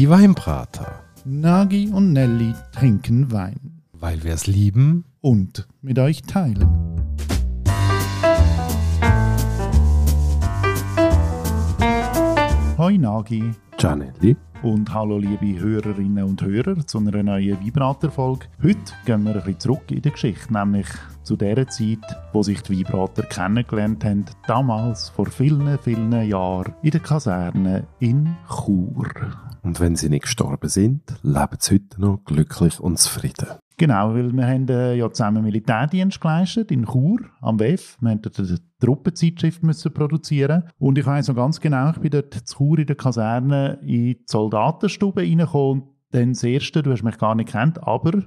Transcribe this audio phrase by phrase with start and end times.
[0.00, 1.04] Die Weinbrater.
[1.26, 3.82] Nagi und Nelly trinken Wein.
[3.92, 5.04] Weil wir es lieben.
[5.20, 6.66] Und mit euch teilen.
[12.78, 13.52] Hoi Nagi.
[13.76, 14.38] Gianelli.
[14.62, 18.46] Und hallo liebe Hörerinnen und Hörer zu einer neuen Vibrator-Folge.
[18.62, 20.86] Heute gehen wir ein bisschen zurück in der Geschichte, nämlich
[21.24, 21.98] zu der Zeit,
[22.32, 28.34] wo sich die Vibrator kennengelernt haben, damals vor vielen, vielen Jahren in der Kaserne in
[28.48, 29.06] Chur.
[29.62, 33.48] Und wenn sie nicht gestorben sind, leben sie heute noch glücklich und zufrieden.
[33.80, 37.96] Genau, weil wir haben äh, ja zusammen Militärdienst geleistet in Chur am WEF.
[38.00, 42.10] Wir mussten dort eine Truppenzeitschrift müssen produzieren und ich weiß noch ganz genau, ich bin
[42.10, 46.92] dort zu Chur in der Kaserne in die Soldatenstube reingekommen und dann das Erste, du
[46.92, 48.26] hast mich gar nicht kennt, aber du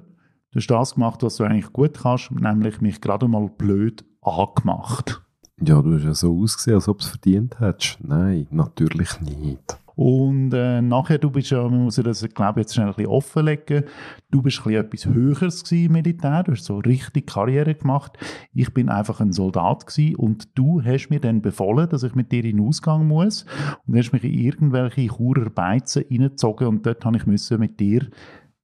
[0.55, 5.21] hast das gemacht, was du eigentlich gut kannst, nämlich mich gerade mal blöd angemacht.
[5.61, 7.99] Ja, du hast ja so ausgesehen, als ob du es verdient hättest.
[8.03, 9.77] Nein, natürlich nicht.
[9.95, 13.11] Und äh, nachher, du bist ja, man muss ja das, glaube jetzt schnell ein bisschen
[13.11, 13.83] offenlegen,
[14.31, 18.17] du bist ein bisschen etwas Höheres im Militär, du hast so richtig Karriere gemacht.
[18.53, 22.31] Ich bin einfach ein Soldat gewesen und du hast mir dann befohlen, dass ich mit
[22.31, 23.45] dir in den Ausgang muss
[23.85, 28.07] und hast mich in irgendwelche Churer Beizen reingezogen und dort habe ich müssen mit dir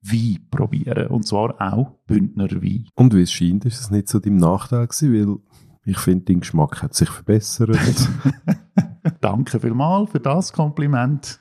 [0.01, 1.07] Wein probieren.
[1.07, 2.87] Und zwar auch Bündner Wein.
[2.95, 5.37] Und wie es scheint, ist es nicht so dein Nachteil gewesen, weil
[5.89, 7.77] ich finde, dein Geschmack hat sich verbessert.
[9.21, 11.39] Danke vielmals für das Kompliment.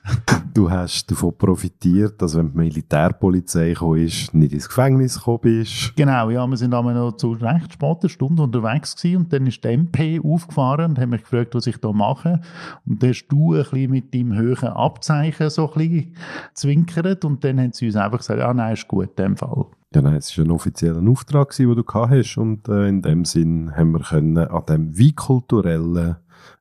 [0.54, 5.94] du hast davon profitiert, dass wenn die Militärpolizei gekommen ist, nicht ins Gefängnis gekommen bist.
[5.96, 9.62] Genau, ja, wir sind aber noch zu recht später Stunde unterwegs gewesen und dann ist
[9.62, 12.40] der MP aufgefahren und hat mich gefragt, was ich da mache.
[12.86, 16.14] Und dann hast du ein bisschen mit deinem höheren Abzeichen so ein bisschen
[16.54, 19.66] zwinkert und dann haben sie uns einfach gesagt, ah nein, ist gut in dem Fall.
[19.94, 23.24] Ja, nein, es war ein offizieller Auftrag, den du gehabt hast und äh, in dem
[23.24, 26.16] Sinn haben wir können an dem wie kulturellen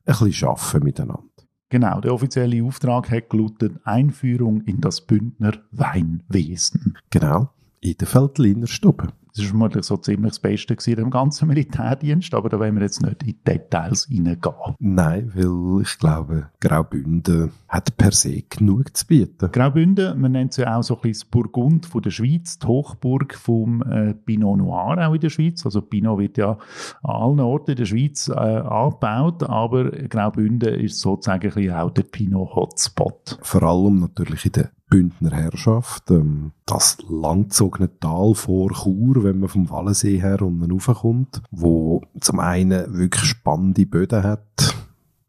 [0.06, 1.24] ein bisschen arbeiten miteinander.
[1.70, 6.96] Genau, der offizielle Auftrag hat gelautet Einführung in das Bündner Weinwesen.
[7.10, 9.08] Genau, in der Feldliner Stube.
[9.38, 12.82] Das war vermutlich so ziemlich das Beste gewesen im ganzen Militärdienst, aber da wollen wir
[12.82, 14.74] jetzt nicht in Details reingehen.
[14.78, 19.50] Nein, weil ich glaube, Graubünden hat per se genug zu bieten.
[19.52, 22.66] Graubünden, man nennt sie ja auch so ein bisschen das Burgund von der Schweiz, die
[22.66, 25.64] Hochburg vom äh, Pinot Noir auch in der Schweiz.
[25.64, 26.58] Also Pinot wird ja
[27.02, 32.54] an allen Orten in der Schweiz äh, angebaut, aber Graubünden ist sozusagen auch der Pinot
[32.54, 33.38] Hotspot.
[33.42, 36.10] Vor allem natürlich in der Bündner Herrschaft.
[36.10, 42.40] Ähm, das langgezogene Tal vor Chur, wenn man vom Wallensee her unten raufkommt, wo zum
[42.40, 44.74] einen wirklich spannende Böden hat,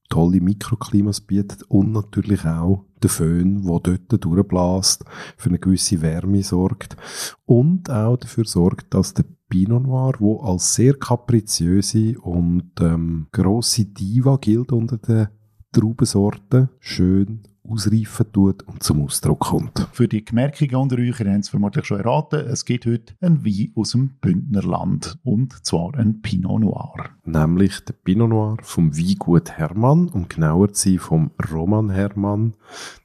[0.10, 5.06] tolle Mikroklimas bietet und natürlich auch der Föhn, der dort durchbläst,
[5.38, 6.98] für eine gewisse Wärme sorgt
[7.46, 13.86] und auch dafür sorgt, dass der Pinot Noir, wo als sehr kapriziöse und ähm, grosse
[13.86, 15.30] Diva gilt unter den
[15.72, 19.88] Traubensorten, schön ausreifen tut und zum Ausdruck kommt.
[19.92, 23.46] Für die Gemerkungen unter euch, ihr habt es vermutlich schon erraten, es gibt heute ein
[23.46, 27.10] Wein aus dem Bündnerland und zwar ein Pinot Noir.
[27.26, 32.54] Nämlich der Pinot Noir vom Weingut Hermann, um genauer zu sein vom Roman Hermann,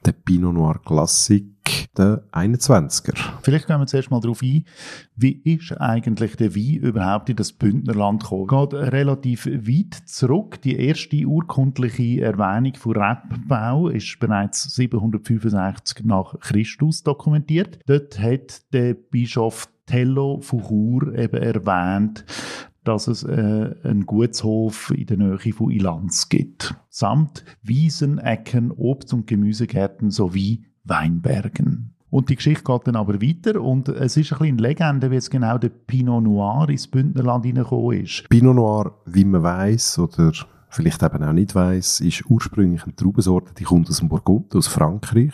[0.05, 1.54] der Pinot Noir Klassik
[1.97, 3.15] der 21er.
[3.41, 4.65] Vielleicht gehen wir zuerst mal darauf ein,
[5.15, 8.47] wie ist eigentlich der Wein überhaupt in das Bündnerland gekommen?
[8.47, 10.61] Geht relativ weit zurück.
[10.61, 17.79] Die erste urkundliche Erwähnung von Rebbau ist bereits 765 nach Christus dokumentiert.
[17.85, 22.25] Dort hat der Bischof Tello von Chur eben erwähnt,
[22.83, 26.75] dass es äh, einen Gutshof in der Nähe von Ilanz gibt.
[26.89, 31.91] Samt Wiesen, Ecken, Obst- und Gemüsegärten sowie Weinbergen.
[32.09, 35.15] Und die Geschichte geht dann aber weiter und es ist ein bisschen eine Legende, wie
[35.15, 38.29] jetzt genau der Pinot Noir ins Bündnerland hineingekommen ist.
[38.29, 40.31] Pinot Noir, wie man weiß oder
[40.69, 44.67] vielleicht eben auch nicht weiß, ist ursprünglich eine Traubensorte, die kommt aus dem Burgund, aus
[44.67, 45.33] Frankreich.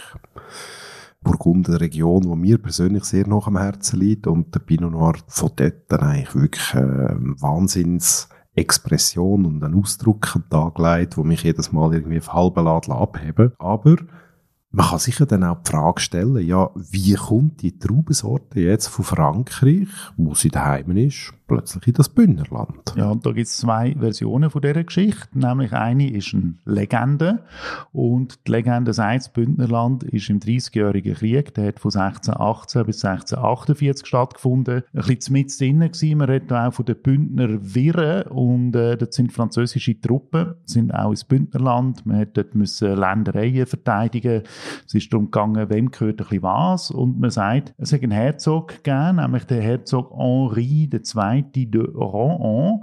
[1.22, 5.18] Burgund, eine Region, die mir persönlich sehr nach am Herzen liegt und der Pinot Noir
[5.28, 11.72] von dort dann eigentlich wirklich äh, Wahnsinns Expression und einen Ausdruck dargelegt, wo mich jedes
[11.72, 13.54] Mal irgendwie auf halben Laden abheben.
[13.60, 13.96] Aber
[14.72, 19.06] man kann sicher dann auch die Frage stellen, ja, wie kommt die Traubensorte jetzt von
[19.06, 22.94] Frankreich, wo sie daheim ist, plötzlich in das Bündnerland?
[22.96, 25.28] Ja, und da gibt es zwei Versionen von dieser Geschichte.
[25.34, 27.44] Nämlich eine ist eine Legende.
[27.92, 33.06] Und die Legende sagt, das Bündnerland ist im 30-jährigen Krieg, der hat von 1618 bis
[33.06, 34.84] 1648 stattgefunden.
[34.94, 36.18] Ein bisschen mit drinnen gewesen.
[36.18, 38.24] Man redet auch von den Bündner Wirren.
[38.28, 42.06] Und äh, das sind französische Truppen, sind auch ins Bündnerland.
[42.06, 44.44] Man hat dort müssen Ländereien verteidigen
[44.88, 46.92] es ist darum gegangen, wem gehört ein bisschen was.
[46.92, 51.82] Und man sagt, es hat einen Herzog gegeben, nämlich den Herzog Henri II zweite de
[51.82, 52.82] Rohan.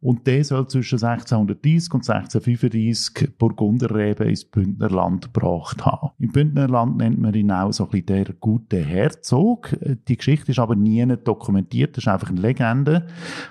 [0.00, 6.10] Und der soll zwischen 1630 und 1635 Burgunderreben ins Bündnerland gebracht haben.
[6.18, 9.76] Im Bündnerland nennt man ihn auch so ein bisschen der gute Herzog.
[10.08, 13.06] Die Geschichte ist aber nie dokumentiert, das ist einfach eine Legende.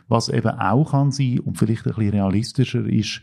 [0.07, 3.21] Was eben auch kann sein und vielleicht ein bisschen realistischer ist,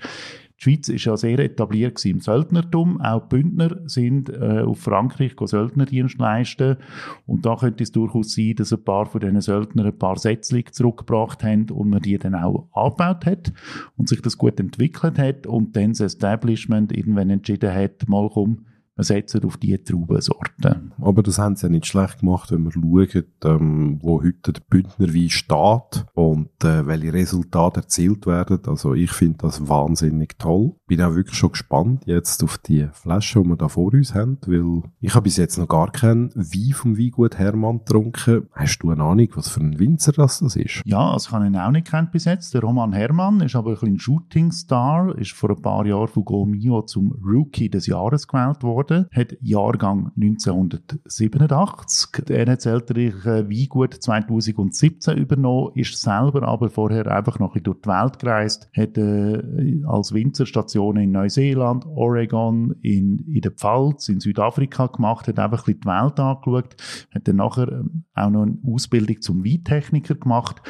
[0.58, 3.00] die Schweiz ist ja sehr etabliert im Söldnertum.
[3.02, 6.78] Auch die Bündner sind äh, auf Frankreich Söldnerdienst leisten.
[7.26, 10.64] Und da könnte es durchaus sein, dass ein paar von diesen Söldnern ein paar Sätzchen
[10.70, 13.52] zurückgebracht haben und man die dann auch angebaut hat
[13.96, 18.64] und sich das gut entwickelt hat und dann das Establishment irgendwann entschieden hat, mal komm,
[18.96, 20.92] wir setzen auf diese Traubensorten.
[20.98, 24.62] Aber das haben sie ja nicht schlecht gemacht, wenn wir schauen, ähm, wo heute der
[24.68, 28.60] Bündner Wein steht und äh, welche Resultate erzielt werden.
[28.66, 30.76] Also ich finde das wahnsinnig toll.
[30.86, 34.38] Bin auch wirklich schon gespannt jetzt auf die Flasche, die wir da vor uns haben,
[34.46, 38.48] weil ich habe bis jetzt noch gar keinen Wein vom Weingut Hermann getrunken.
[38.52, 40.82] Hast du eine Ahnung, was für ein Winzer das, das ist?
[40.84, 42.54] Ja, ich habe ihn auch nicht kennt bis jetzt.
[42.54, 46.82] Der Roman Hermann ist aber ein bisschen Shooting-Star, ist vor ein paar Jahren von Gomio
[46.82, 52.28] zum Rookie des Jahres gewählt worden hat Jahrgang 1987.
[52.28, 57.88] Er hat das elterliche Weingut 2017 übernommen, ist selber aber vorher einfach noch durch die
[57.88, 60.12] Welt gereist, hat äh, als
[60.76, 65.86] Winzerstationen in Neuseeland, Oregon, in, in der Pfalz, in Südafrika gemacht, hat einfach ein die
[65.86, 66.76] Welt angeschaut,
[67.14, 70.62] hat dann nachher ähm, auch noch eine Ausbildung zum Weintechniker gemacht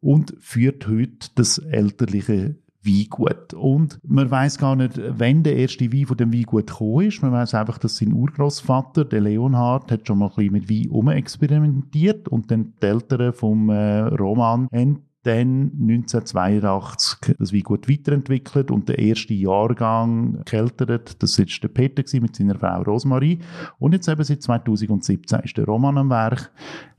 [0.00, 3.54] und führt heute das elterliche Weingut.
[3.54, 7.20] Und man weiß gar nicht, wann der erste Wein von dem Weingut gekommen ist.
[7.22, 10.90] Man weiß einfach, dass sein Urgroßvater, der Leonhard, hat schon mal ein bisschen mit Wein
[10.90, 18.88] umexperimentiert und dann die Eltern vom äh, Roman haben dann 1982 das Weingut weiterentwickelt und
[18.88, 21.22] der erste Jahrgang keltert.
[21.22, 23.40] Das war der Peter mit seiner Frau Rosmarie.
[23.78, 26.52] Und jetzt eben seit 2017 ist der Roman am Werk,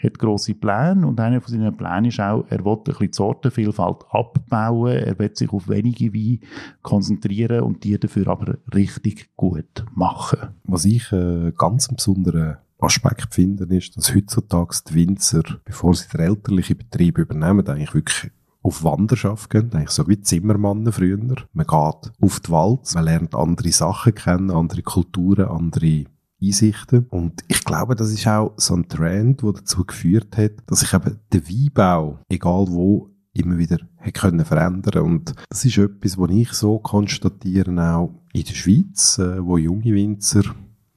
[0.03, 3.15] hat grosse Pläne und einer von seinen Plänen ist auch, er will ein bisschen die
[3.15, 6.39] Sortenvielfalt abbauen, er will sich auf wenige Weine
[6.81, 10.50] konzentrieren und die dafür aber richtig gut machen.
[10.65, 16.21] Was ich äh, ganz besonderen Aspekt finden, ist, dass heutzutage die Winzer, bevor sie den
[16.21, 18.31] elterlichen Betrieb übernehmen, eigentlich wirklich
[18.62, 21.18] auf Wanderschaft gehen, eigentlich so wie Zimmermannen früher.
[21.53, 26.06] Man geht auf die Wald, man lernt andere Sachen kennen, andere Kulturen, andere
[26.41, 27.07] Einsichten.
[27.09, 30.94] Und ich glaube, das ist auch so ein Trend, der dazu geführt hat, dass sich
[30.94, 33.79] eben der Weinbau, egal wo, immer wieder
[34.13, 39.44] können verändern Und das ist etwas, was ich so konstatiere, auch in der Schweiz, äh,
[39.45, 40.44] wo junge Winzer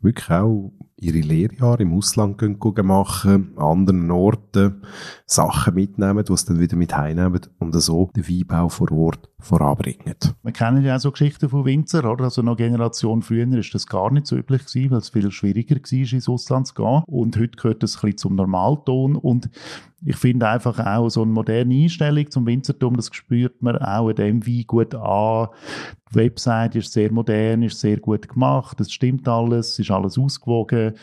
[0.00, 4.82] wirklich auch ihre Lehrjahre im Ausland gehen, machen, an anderen Orten
[5.26, 10.16] Sachen mitnehmen, die sie dann wieder mit heimnehmen und so den Weinbau vor Ort voranbringen.
[10.42, 12.24] Wir kennen ja auch so Geschichten von Winzer, oder?
[12.24, 15.76] Also noch Generation früher ist das gar nicht so üblich gewesen, weil es viel schwieriger
[15.76, 17.02] war, ins Ausland zu gehen.
[17.06, 19.48] Und heute gehört das ein bisschen zum Normalton und
[20.04, 24.16] ich finde einfach auch so eine moderne Einstellung zum Winzertum, das spürt man auch in
[24.16, 25.48] dem Wein gut an.
[26.12, 30.94] Die Website ist sehr modern, ist sehr gut gemacht, es stimmt alles, ist alles ausgewogen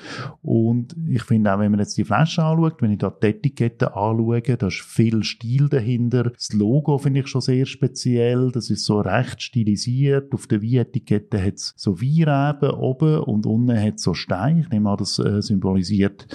[0.42, 3.96] und ich finde auch, wenn man jetzt die Flasche anschaut, wenn ich da die Etikette
[3.96, 6.24] anschaue, da ist viel Stil dahinter.
[6.24, 10.34] Das Logo finde ich schon sehr speziell, das ist so recht stilisiert.
[10.34, 14.62] Auf der Weinetikette hat es so Weinreben oben und unten hat es so Steine.
[14.62, 16.28] Ich nehme an, das äh, symbolisiert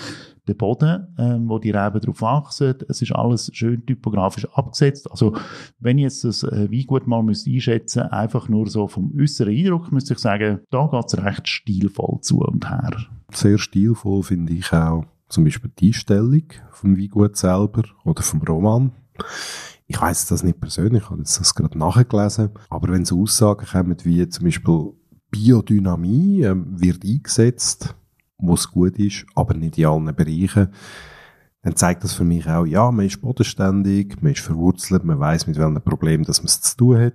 [0.49, 2.75] den Boden, ähm, wo die Reben drauf wachsen.
[2.89, 5.11] Es ist alles schön typografisch abgesetzt.
[5.11, 5.37] Also,
[5.79, 10.15] wenn ich jetzt das äh, Weingut mal müsste einfach nur so vom äußeren Eindruck, müsste
[10.15, 12.97] ich sagen, da geht es recht stilvoll zu und her.
[13.33, 18.93] Sehr stilvoll finde ich auch zum Beispiel die Einstellung vom Weingut selber oder vom Roman.
[19.87, 23.97] Ich weiß das nicht persönlich, ich habe das gerade nachgelesen, aber wenn so Aussagen kommen
[24.05, 24.93] wie zum Beispiel
[25.31, 27.95] Biodynamie äh, wird eingesetzt,
[28.43, 30.69] wo es gut ist, aber nicht in allen Bereichen,
[31.63, 35.47] dann zeigt das für mich auch, ja, man ist bodenständig, man ist verwurzelt, man weiß
[35.47, 37.15] mit welchen Problemen dass man es zu tun hat,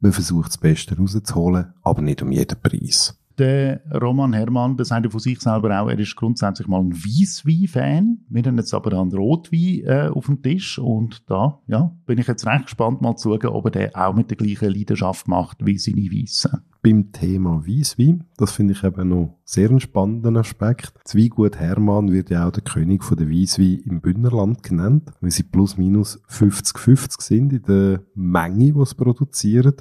[0.00, 3.20] man versucht das Beste rauszuholen, aber nicht um jeden Preis.
[3.36, 6.92] Der Roman Hermann, das sagt er von sich selber auch, er ist grundsätzlich mal ein
[6.92, 8.18] Weisswein-Fan.
[8.28, 12.28] Wir haben jetzt aber einen Rotwein äh, auf dem Tisch und da ja, bin ich
[12.28, 15.66] jetzt recht gespannt mal zu schauen, ob er den auch mit der gleichen Leidenschaft macht
[15.66, 16.62] wie seine Weissen.
[16.84, 20.92] Beim Thema Weisswein, das finde ich eben noch sehr einen spannenden Aspekt.
[21.02, 25.30] Das Weingut Hermann wird ja auch der König von der Weisswein im Bündnerland genannt, weil
[25.30, 29.76] sie plus minus 50-50 sind in der Menge, die sie produzieren,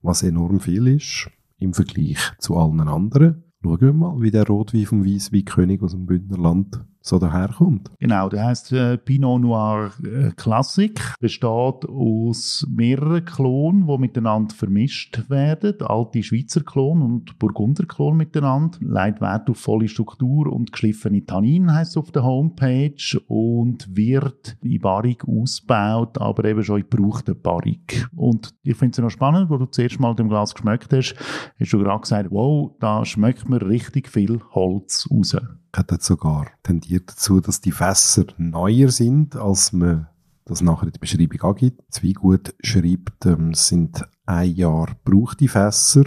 [0.00, 3.42] was enorm viel ist im Vergleich zu allen anderen.
[3.60, 7.90] Schauen wir mal, wie der Rotwein vom Weissweinkönig aus dem Bündnerland so daherkommt.
[7.98, 15.28] Genau, der heißt äh, Pinot Noir äh, Classic, besteht aus mehreren Klonen, die miteinander vermischt
[15.28, 21.24] werden, alte Schweizer Klon und Burgunder Klon miteinander, leitet Wert auf volle Struktur und geschliffene
[21.26, 26.88] Tannin heißt es auf der Homepage und wird in Barrik ausgebaut, aber eben schon in
[26.88, 28.08] gebrauchter Barrik.
[28.16, 31.16] Und ich finde es noch spannend, wo du zuerst mal dem Glas geschmeckt hast,
[31.60, 35.36] hast du gerade gesagt, wow, da schmeckt mir richtig viel Holz raus
[35.76, 40.08] hat sogar tendiert dazu, dass die Fässer neuer sind, als man
[40.44, 41.80] das nachher in der Beschreibung angibt.
[41.90, 46.04] Zwiegut schreibt, ähm, sind ein Jahr gebrauchte Fässer,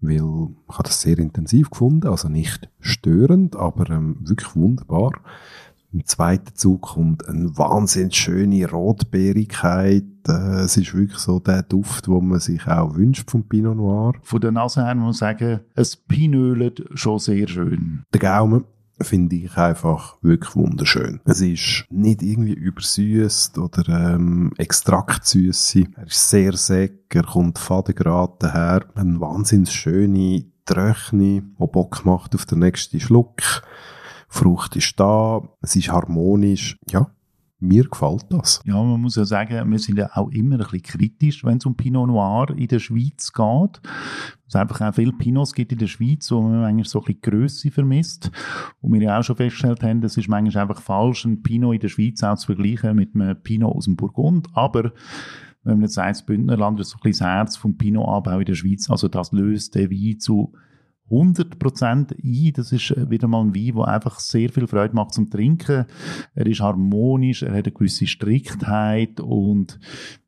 [0.00, 5.12] weil ich habe das sehr intensiv gefunden, also nicht störend, aber ähm, wirklich wunderbar.
[5.94, 10.02] Im zweiten Zug kommt eine wahnsinnig schöne Rotbeerigkeit.
[10.26, 14.14] Äh, es ist wirklich so der Duft, wo man sich auch wünscht vom Pinot Noir.
[14.22, 18.02] Von der Nase her muss man sagen, es pinölet schon sehr schön.
[18.12, 18.64] Der Gaumen
[19.00, 21.20] finde ich einfach wirklich wunderschön.
[21.26, 25.84] Es ist nicht irgendwie übersüßt oder ähm, Extraktsüße.
[25.96, 28.84] Er ist sehr säck, er kommt fadengrad daher.
[28.96, 33.62] Eine wahnsinnig schöne Tröchne, die Bock macht auf den nächsten Schluck.
[34.34, 36.76] Frucht ist da, es ist harmonisch.
[36.90, 37.08] Ja,
[37.60, 38.60] mir gefällt das.
[38.64, 41.66] Ja, man muss ja sagen, wir sind ja auch immer ein bisschen kritisch, wenn es
[41.66, 43.80] um Pinot Noir in der Schweiz geht.
[44.48, 47.20] Es einfach auch viele Pinots gibt in der Schweiz, wo man eigentlich so ein bisschen
[47.22, 48.32] Grösse vermisst.
[48.80, 51.80] Und wir ja auch schon festgestellt haben, es ist manchmal einfach falsch, ein Pinot in
[51.80, 54.48] der Schweiz auch zu vergleichen mit einem Pinot aus dem Burgund.
[54.52, 54.92] Aber
[55.62, 58.46] wenn man jetzt sagt, das Bündnerland ist so ein bisschen das Herz vom Pinot-Anbau in
[58.46, 60.52] der Schweiz, also das löst den Wein zu
[61.10, 62.52] 100% ein.
[62.54, 65.86] Das ist äh, wieder mal ein Wein, der einfach sehr viel Freude macht zum Trinken.
[66.34, 69.78] Er ist harmonisch, er hat eine gewisse Striktheit und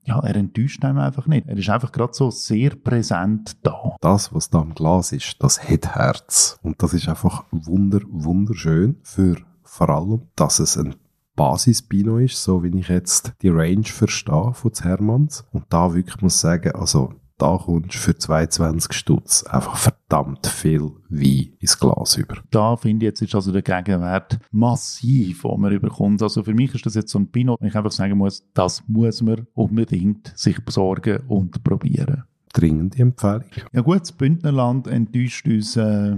[0.04, 1.49] ja, er enttäuscht einem einfach nicht.
[1.49, 3.97] Er ist einfach gerade so sehr präsent da.
[4.00, 6.59] Das, was da im Glas ist, das hat Herz.
[6.62, 10.95] Und das ist einfach wunder, wunderschön für vor allem, dass es ein
[11.35, 15.45] Basis-Pino ist, so wie ich jetzt die Range verstehe von Hermanns.
[15.52, 20.90] Und da wirklich muss sagen, also da kommst du für 22 Stutz einfach verdammt viel
[21.08, 22.36] Wein ins Glas über.
[22.50, 26.22] Da finde ich jetzt ist also der Gegenwert massiv, den man überkommt.
[26.22, 28.82] Also für mich ist das jetzt so ein Pinot, wenn ich einfach sagen muss, das
[28.86, 32.24] muss man unbedingt sich besorgen und probieren.
[32.52, 33.44] Dringende Empfehlung.
[33.72, 36.16] Ja gut, das Bündnerland enttäuscht uns äh,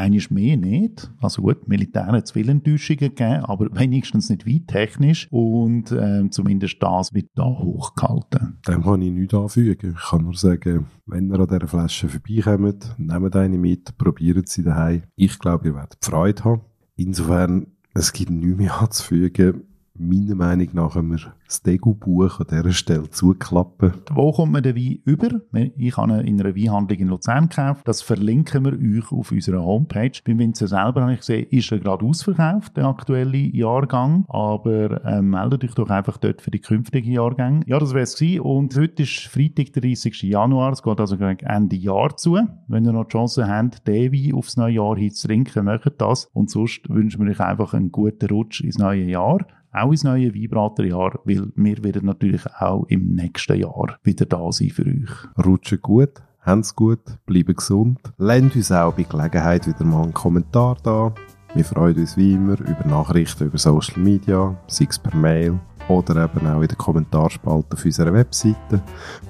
[0.00, 1.10] einiges mehr nicht.
[1.20, 6.28] Also gut, Militär hat es viele Enttäuschungen gegeben, aber wenigstens nicht weit technisch und äh,
[6.30, 8.58] zumindest das wird da hochgehalten.
[8.66, 9.94] Dem kann ich nichts anfügen.
[9.96, 14.62] Ich kann nur sagen, wenn ihr an dieser Flasche vorbeikommt, nehmt eine mit, probiert sie
[14.62, 15.02] daheim.
[15.16, 16.60] Ich glaube, ihr werdet Freude haben.
[16.96, 19.69] Insofern, es gibt nichts mehr anzufügen
[20.00, 23.92] meiner Meinung nach haben wir das Degu-Buch an dieser Stelle zuklappen.
[24.12, 25.40] Wo kommt man den Wein über?
[25.76, 27.86] Ich habe ihn in einer Weinhandlung in Luzern gekauft.
[27.86, 30.12] Das verlinken wir euch auf unserer Homepage.
[30.24, 34.24] Beim Winzer selber habe ich gesehen, ist er gerade ausverkauft, der aktuelle Jahrgang.
[34.28, 37.62] Aber äh, meldet euch doch einfach dort für die künftigen Jahrgänge.
[37.66, 38.20] Ja, das wäre es.
[38.40, 40.22] Und heute ist Freitag, der 30.
[40.22, 40.72] Januar.
[40.72, 42.38] Es geht also gegen Ende Jahr zu.
[42.68, 46.00] Wenn ihr noch die Chance habt, den Wein aufs neue Jahr hin zu trinken, macht
[46.00, 46.26] das.
[46.32, 50.34] Und sonst wünschen wir euch einfach einen guten Rutsch ins neue Jahr auch ins neue
[50.34, 55.44] Weinbraterjahr, weil wir werden natürlich auch im nächsten Jahr wieder da sein für euch.
[55.44, 57.98] Rutschen gut, habt's gut, bleiben gesund.
[58.18, 61.14] Lernt uns auch bei Gelegenheit wieder mal einen Kommentar da.
[61.54, 65.58] Wir freuen uns wie immer über Nachrichten über Social Media, sei es per Mail
[65.88, 68.80] oder eben auch in der Kommentarspalte auf unserer Webseite.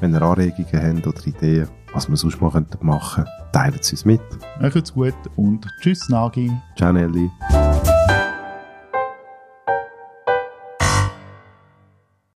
[0.00, 4.04] Wenn ihr Anregungen habt oder Ideen, was wir sonst mal machen könnten, teilt es uns
[4.04, 4.20] mit.
[4.60, 6.50] Macht's gut und tschüss Nagi.
[6.76, 7.30] Ciao Nelly.